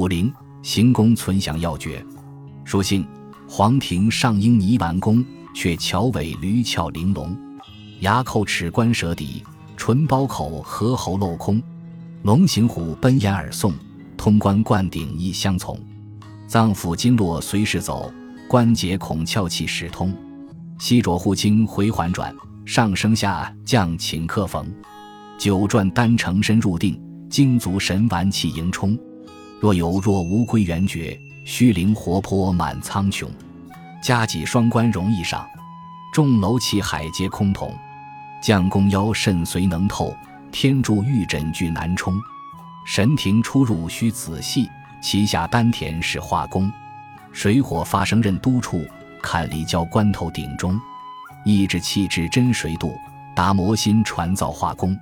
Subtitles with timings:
[0.00, 2.02] 五灵行宫存享要诀，
[2.64, 3.06] 属性
[3.46, 5.22] 黄庭上鹰泥丸宫，
[5.54, 7.36] 却桥尾驴翘玲珑，
[7.98, 9.44] 牙扣齿关舌底，
[9.76, 11.62] 唇包口合喉镂空，
[12.22, 13.74] 龙行虎奔掩耳送，
[14.16, 15.78] 通关灌顶亦相从，
[16.46, 18.10] 脏腑经络随时走，
[18.48, 20.14] 关节孔窍气始通，
[20.78, 24.66] 西着护经回环转，上升下降请客逢，
[25.38, 26.98] 九转丹成身入定，
[27.28, 28.98] 精足神丸气盈冲。
[29.60, 33.28] 若有若无归元诀，虚灵活泼满苍穹。
[34.02, 35.46] 加己双关容易上，
[36.14, 37.70] 众楼气海皆空统。
[38.42, 40.16] 将宫腰肾随能透，
[40.50, 42.14] 天柱玉枕俱难冲。
[42.86, 44.66] 神庭出入须仔细，
[45.02, 46.72] 旗下丹田是化工。
[47.30, 48.82] 水火发生任督处，
[49.22, 50.80] 看离交关头顶中。
[51.44, 52.94] 意志气质真水度，
[53.36, 54.96] 达摩心传造化工。